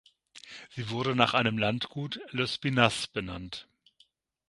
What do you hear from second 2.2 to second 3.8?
"Lespinasse" benannt.